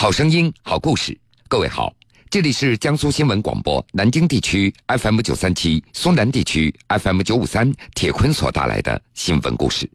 [0.00, 1.18] 好声音，好故事。
[1.48, 1.92] 各位好，
[2.30, 9.90] 这里是江苏新闻广播南京地区 FM 九三七、苏南地区 FM 九五三，铁坤所带来的新闻故事。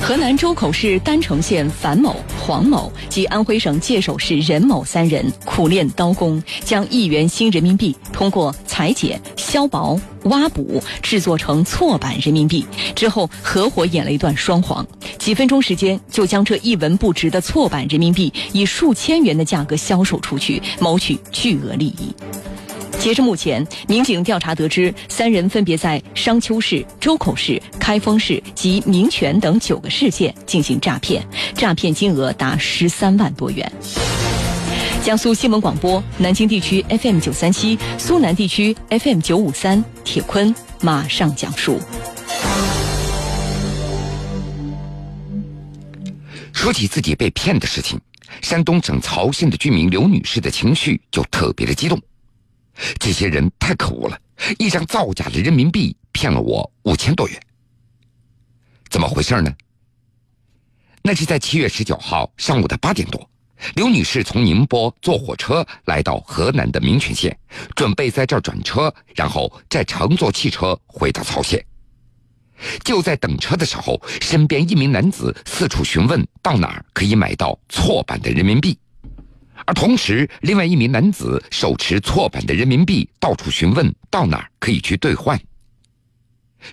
[0.00, 9.20] 河南周口市郸城县樊某、黄某及安徽省界首市任某三人苦练刀工，将一元新人民币通过裁剪、
[9.52, 12.64] 削薄、挖补制作成错版人民币，
[12.96, 14.86] 之后合伙演了一段双簧，
[15.18, 22.14] 几分钟时间就将这一文不值的错版人民币以数千元的价格销售出去，谋取巨额利益。
[22.98, 31.22] 截至目前，民警调查得知，三人分别在商丘市、周口市、开封市及民权等九个市县进行诈骗，
[31.54, 33.70] 诈骗金额达十三万多元。
[35.02, 41.80] 江苏新闻广播南京地区 FM 九三七，苏南地区 FM 九五三，铁坤马上讲述。
[46.52, 48.00] 说起自己被骗的事情，
[48.42, 52.00] 山东省曹县的居民刘女士的情绪就特别的激动。
[53.00, 54.16] 这些人太可恶了！
[54.56, 57.42] 一张造假的人民币骗了我五千多元，
[58.88, 59.52] 怎么回事呢？
[61.02, 63.28] 那是在七月十九号上午的八点多，
[63.74, 67.36] 刘女士从宁波坐火车来到河南的民权县，
[67.74, 71.64] 准备在这儿转车，然后再乘坐汽车回到曹县。
[72.84, 78.78] 就在等车的时候，身边一名男子四处询问到哪儿可以买到错版的人民币。
[79.64, 85.40] 而同时，另外一名男子手持错版的人民币，到处询问到哪儿可以去兑换。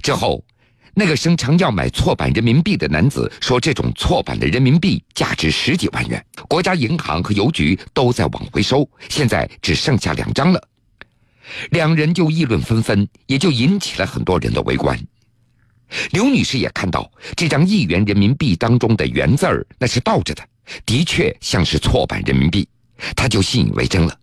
[0.01, 0.43] 之后，
[0.99, 10.61] 那个声称要买错版人民币的男子说：“这种错版的人民币价值十几万元，国家银行和邮局都在往回收，现在只剩下两张了。”
[11.71, 14.99] 两人就议论纷纷，也就引起了很多人的围观。
[16.11, 20.43] 刘女士也看到这张一元人民币当中的“元”字儿，那是倒着的，
[20.85, 22.67] 的确像是错版人民币。
[23.15, 24.13] 她就信以为真了，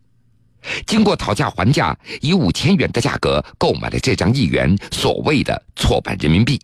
[0.85, 6.61] 经过讨价还价，以五千元的价格购买了这张一元所谓的错版人民币。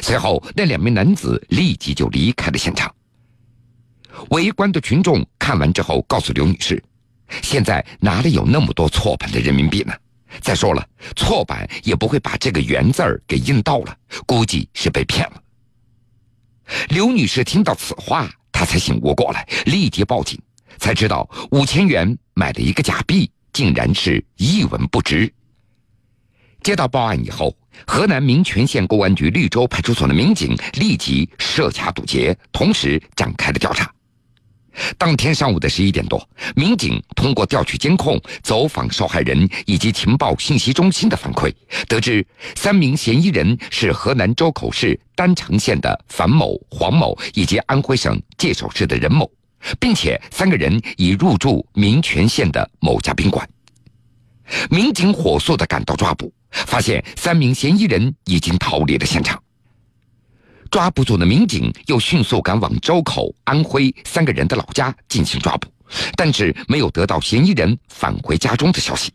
[0.00, 2.92] 随后，那两名男子立即就离开了现场。
[4.30, 6.82] 围观的群众看完之后，告诉刘女士
[7.42, 9.92] ：“现在哪里有那么多错版的人民币呢？
[10.40, 10.86] 再说了，
[11.16, 15.42] 错版也不会把这个‘元’字儿给印到了，估计是被骗了。”
[16.88, 20.40] 刘女士听到此话，她才醒悟过来，立即报警。
[20.78, 25.32] 才知道五千元买了一个假币，竟然是一文不值。
[26.62, 27.56] 接到报案以后，
[27.86, 33.92] 河南民权县公安局绿洲派出所的民警立即设卡堵截，同时展开了调查。
[34.96, 41.52] 当天上午的十一点多，民警通过调取监控、走访受害人以及情报信息中心的反馈，
[41.88, 49.30] 得知三名嫌疑人是河南周口市郸城县的樊某、黄某以及安徽省界首市的任某。
[49.78, 53.48] 并且三个人已入住民权县的某家宾馆。
[54.70, 59.42] 民警火速的赶到抓捕，发现三名嫌疑人已经逃离了现场。
[60.70, 65.68] 抓捕组的民警又迅速赶往周口、安徽三个人的老家进行抓捕，
[66.16, 69.12] 但是没有得到嫌疑人返回家中的消息。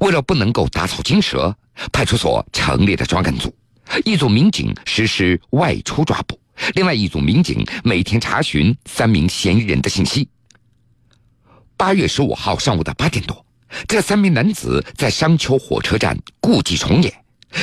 [0.00, 1.54] 为了不能够打草惊蛇，
[1.92, 3.54] 派出所成立了专案组，
[4.04, 6.40] 一组民警实施外出抓捕。
[6.74, 10.28] 另外一组民警每天查询三名嫌疑人的信息。
[11.76, 13.46] 八月十五号上午的八点多，
[13.86, 17.12] 这三名男子在商丘火车站故伎重演，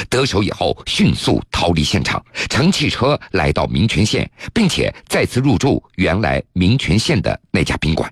[0.10, 8.12] 得手以后迅速逃离现场，乘汽车来到民权县，并且再次入住原来民权县的那家宾馆。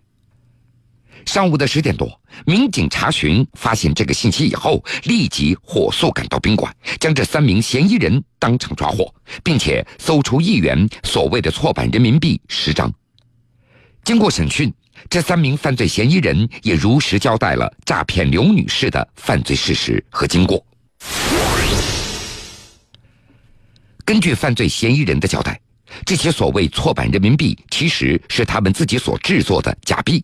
[1.26, 12.92] 上午的十点多，民警查询发现这个信息以后，立即火速赶到宾馆，将这三名嫌疑人当场抓获，并且搜出一元所谓的错版人民币十张。
[14.04, 14.74] 经过审讯，
[15.10, 20.66] 这三名犯罪嫌疑人也如实交代了诈骗刘女士的犯罪事实和经过。
[24.06, 25.60] 根据犯罪嫌疑人的交代，
[26.06, 30.24] 这些所谓错版人民币其实是他们自己所制作的假币。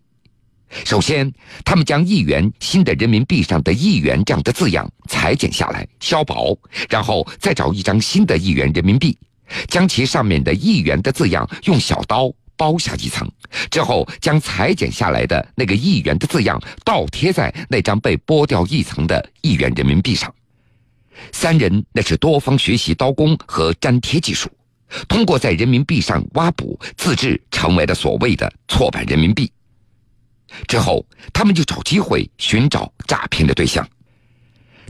[0.84, 1.32] 首先，
[1.64, 6.56] 他们将“一元”新的人民币上的“一元”这样的字样裁剪下来、削薄，
[6.88, 9.18] 然后再找一张新的一元人民币，
[9.66, 13.26] 将其上面的“一元”的字样用小刀剥下一层，
[13.70, 20.30] 之后将裁剪下来的那个“一元”的字样倒贴在那张被剥掉一层的一元人民币上。
[21.32, 24.50] 三人那是多方学习刀工和粘贴技术，
[25.08, 29.50] 通过在人民币上挖补，自制成为了所谓的错版人民币。
[30.68, 33.88] 之后，他们就找机会寻找诈骗的对象。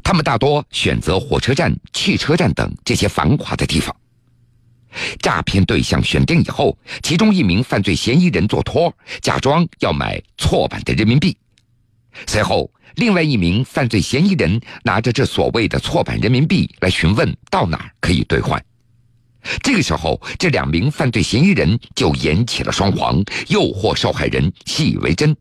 [0.03, 3.95] 他们大多选择火车站、汽车站等这些繁华的地方。
[5.21, 11.37] 诈骗对象选定以后，其中一名犯罪嫌疑人做托，假装要买错版的人民币。
[12.27, 18.61] 随后，另外一名犯罪嫌疑人拿着这所谓的错版人民币来询问到哪儿可以兑换。
[19.63, 25.35] 这个时候，这两名犯罪嫌疑人就演起了双簧，诱惑受害人信以为真。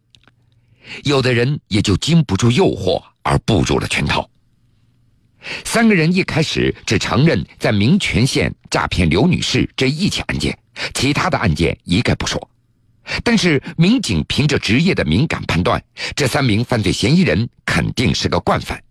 [1.03, 4.28] 有的人也就经不住诱惑而步入了圈套。
[5.71, 10.57] 三个人一开始只承认在民权县诈骗刘女士这一起案件，
[10.95, 12.49] 其他的案件一概不说。
[13.23, 15.79] 但是民警凭着职业的敏感判断，
[16.15, 18.81] 这三名犯罪嫌疑人肯定是个惯犯，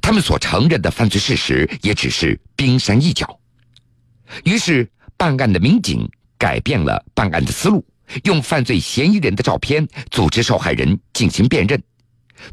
[0.00, 3.36] 他们所承认的犯罪事实也只是冰山一角。
[4.44, 7.84] 于是办案的民警改变了办案的思路，
[8.22, 11.82] 用犯罪嫌疑人的照片组织受害人进行辨认，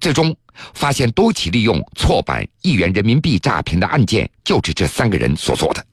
[0.01, 0.35] 最终。
[0.73, 5.85] 发现多起利用错版一元人民币诈骗的案件，就是这三个人所做的。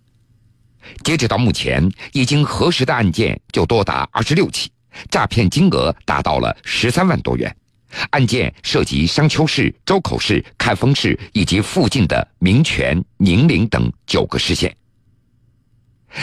[1.02, 4.70] 截止到目前，已经核实的案件就多达二十六起，
[5.11, 7.55] 诈骗金额达到了十三万多元。
[8.11, 14.75] 案件涉及商丘市、周口市、开封市以及附近的民权、宁陵等九个市县。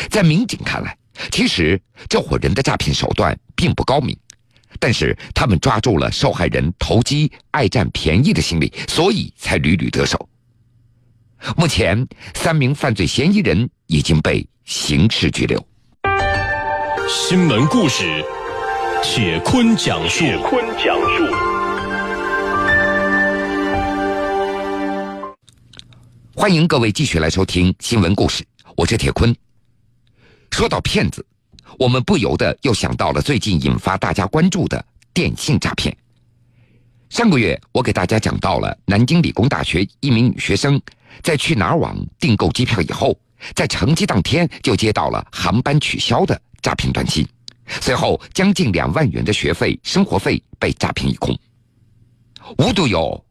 [0.10, 0.98] 在民警看来，
[1.32, 4.18] 其实这伙人的诈骗手段并不高明。
[4.82, 10.28] 但是他们抓住了受害人投机、爱占便宜的心理，所以才屡屡得手。
[11.56, 15.64] 目前，三名犯罪嫌疑人已经被刑事拘留。
[17.08, 18.26] 新闻故事，
[19.04, 20.20] 铁坤讲述。
[20.20, 21.32] 铁坤讲述。
[26.34, 28.44] 欢迎各位继续来收听新闻故事，
[28.76, 29.36] 我是铁坤。
[30.50, 31.24] 说到骗子。
[31.78, 34.84] 我们不由得又想到了最近引发大家关注的
[35.14, 35.96] 电信诈骗。
[37.10, 40.82] 上个月，我给大家讲到了南京理工大学一名女学生
[41.22, 43.18] 在去哪儿网订购机票以后，
[43.54, 47.28] 在乘机当天就接到了航班取消的诈骗短信，
[47.82, 51.38] 随后将近两万元的学费、生活费被诈骗一空。
[52.58, 53.26] 无独有偶，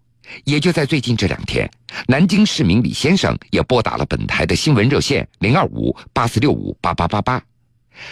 [0.45, 1.71] 也就在最近这两天，
[2.07, 7.43] 南京市民李先生也拨打了本台的新闻热线零二五八四六五八八八八。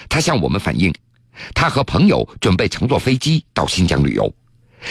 [0.09, 0.93] 他向我们反映，
[1.55, 4.33] 他和朋友准备乘坐飞机到新疆旅游，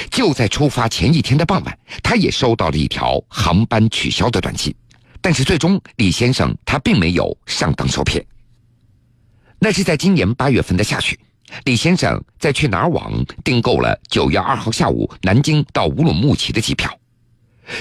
[0.10, 4.74] 就在出发前一天的傍晚，他也收到了一条航班取消的短信。
[5.22, 8.26] 但是最终，李先生他并没有上当受骗。
[9.60, 11.18] 那是在今年八月份的下旬，
[11.66, 13.12] 李先生在去哪儿网
[13.44, 16.96] 订购了九月二号下午南京到乌鲁木齐的机票。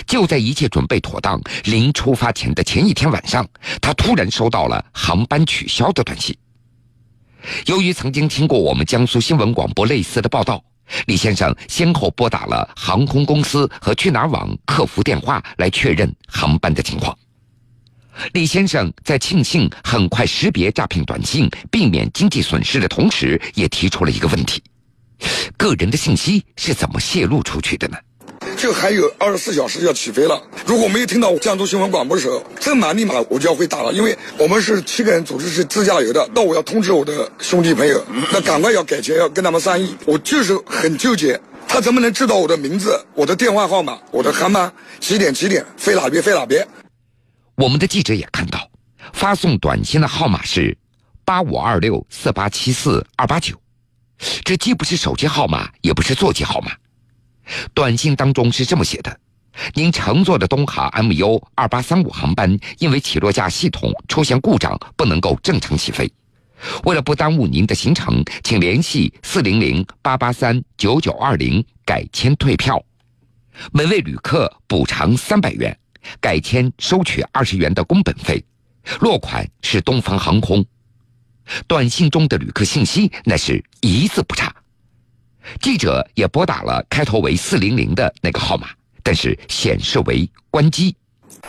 [0.07, 3.47] 就在一切准备妥当、临出发前的前一天晚上，
[3.81, 6.37] 他突然收到了航班取消的短信。
[7.67, 10.63] 由于曾经听过我们江苏新闻广播类似的报道，
[11.07, 17.17] 李先生先后拨打了航空公司和去哪儿网客服电话来确认航班的情况。
[18.33, 24.63] 李先生在庆幸很快识别诈骗短信、避免经济损失的同时，也提出了一个问题：
[25.57, 27.99] 个人的信息是怎么泄露出去的呢？
[28.57, 30.43] 就还有二十四小时要起飞了。
[30.67, 39.95] 如果没有听到江苏新闻广播的时候，这马立马我就要会打了，因为我们是七个人组织是自驾游的，那我要通知我的兄弟朋友，那赶快要改签，要跟他们商议。
[40.07, 41.39] 我就是很纠结，
[41.69, 46.67] 他怎么能知道我的名字、我的电话号码、我的航班几点几点飞哪边飞哪边？
[47.57, 48.69] 我们的记者也看到，
[49.13, 50.77] 发送短信的号码是
[51.25, 53.55] 八五二六四八七四二八九，
[54.45, 56.73] 这既不是手机号码，也不是座机号码。
[57.75, 59.21] 短信当中是这么写的
[59.75, 66.11] ：“您乘坐的东航 MU 二八三五航班因为起落架系统出现故障，不能够正常起飞。
[66.85, 72.83] 为了不耽误您的行程，请联系四零零八八三九九二零改签退票，
[73.73, 75.79] 每位旅客补偿三百元，
[76.21, 78.45] 改签收取二十元的工本费。
[79.01, 80.65] 落款是东方航空。
[81.67, 84.53] 短信中的旅客信息那是一字不差。”
[85.61, 88.69] 记者也拨打了开头为四零零的那个号码，
[89.03, 90.95] 但是显示为关机。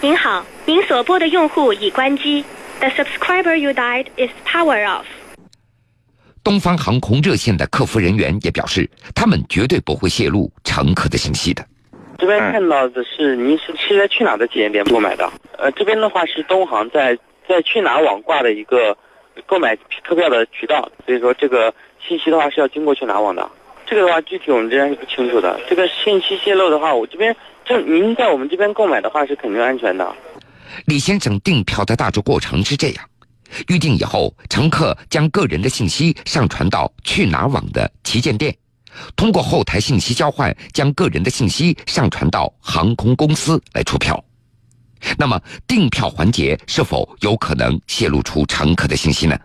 [0.01, 2.43] 您好，您所拨的用户已关机。
[2.79, 5.05] The subscriber you dialed is power off。
[6.43, 11.65] 东方航空热线的客服人员也表示，他们绝对不会泄露乘客的信息的。
[12.17, 15.29] 这边看到的是您是是在去哪的体验店购买的？
[15.57, 18.95] 呃，这边的话是东航在在去哪网挂的一个
[19.45, 21.73] 购买客票的渠道，所以说这个
[22.07, 23.49] 信息的话是要经过去哪网的。
[23.89, 25.59] 这个的话，具体我们这边是不清楚的。
[25.69, 27.33] 这个信息泄露的话，我这边
[27.65, 30.13] 就您在我们这边购买的话是肯定安全的。
[30.85, 33.09] 李先生订票的大致过程是这样：
[33.69, 38.53] 预订以后，乘客将个人的信息上传到去哪儿网的旗舰店，
[39.15, 44.21] 通过后台信息交换，将个人的信息上传到航空公司来出票。
[45.17, 49.39] 那么，订票环节是否有可能泄露出乘客的信息呢？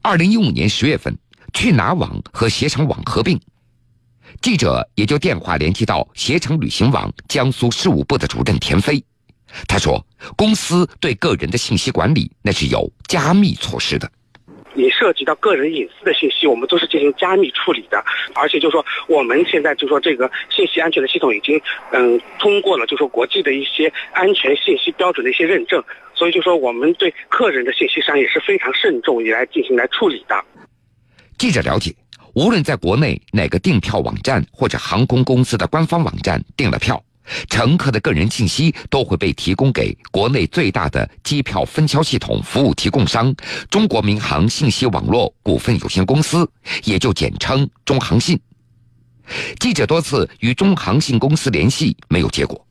[0.00, 1.14] 二零一五年十月份，
[1.52, 3.40] 去哪网和携程网合并，
[4.40, 9.02] 记者也就电话联系到携程旅行网江苏事务部的主任田飞，
[9.66, 10.04] 他说，
[10.36, 14.10] 公司对个人的信息管理那是有加密措施的。
[14.74, 25.82] 你涉及到个人隐私的信息，我们都是进行加密处理的，而且就说我们现在就说这个信息安全的系统已经嗯通过了，就说国际的一些安全信息标准的一些认证，
[26.14, 30.44] 所以就说我们对客人的信息上也是非常慎重以来进行来处理的。
[31.38, 31.94] 记者了解，
[32.34, 37.02] 无论在国内哪个订票网站或者航空公司的官方网站订了票。
[37.50, 43.34] 乘客的个人信息都会被提供给国内最大的机票分销系统服务提供商
[43.68, 46.50] 中国民航信息网络股份有限公司，
[46.84, 48.40] 也就简称中航信。
[49.60, 52.66] 记者多次与中航信公司联系，没有结果。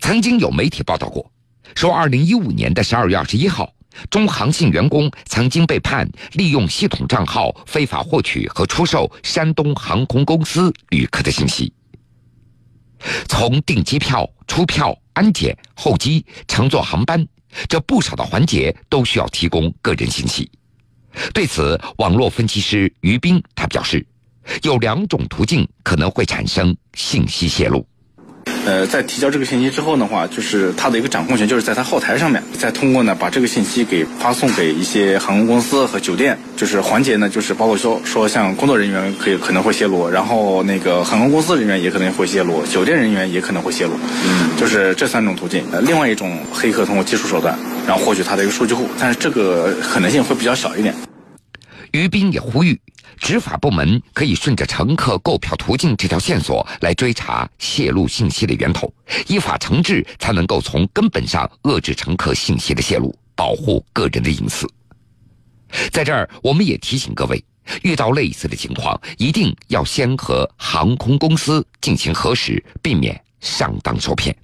[0.00, 1.28] 曾经有媒体报道过，
[1.74, 3.68] 说二零一五年的十二月二十一号，
[4.10, 11.72] 中航信员工曾经被判利用系统账号非法获取和出售山东航空公司旅客的信息。
[13.28, 17.26] 从订机票、出票、安检、候机、乘坐航班，
[17.68, 20.50] 这不少的环节都需要提供个人信息。
[21.32, 24.06] 对此，网络分析师于斌他表示，
[24.62, 27.86] 有两种途径可能会产生信息泄露。
[28.68, 43.92] 呃，在提交这个信息之后的话，就是他的一个掌控权就是在他后台上面，再通过呢把这个信息给发送给一些航空公司和酒店，就是环节呢，就是包括说说像工作人员可以可能会泄露，然后那个航空公司人员也可能会泄露，酒店人员也可能会泄露，
[44.26, 45.64] 嗯，就是这三种途径。
[45.72, 50.94] 呃，另外一种黑客通过技术手段，然后获取他的一个数据库，但是这个可能性会比较小一点。
[51.92, 52.78] 于斌也呼吁。
[53.16, 58.92] 执法部门可以顺着乘客购票途径这条线索来追查泄露信息的源头，
[59.26, 64.68] 依法惩治，才能够从根本上遏制乘客信息的泄露，保护个人的隐私。
[65.90, 67.44] 在这儿，我们也提醒各位，
[67.82, 74.34] 遇到类似的情况，一定要先和航空公司进行核实，避免上当受骗。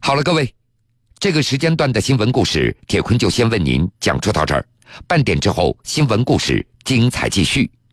[0.00, 0.52] 好了，各位，
[1.18, 4.66] 这个时间段的新闻故事，铁坤就先为您讲述到这儿。
[5.06, 7.70] 半点之后，新闻故事精彩继续。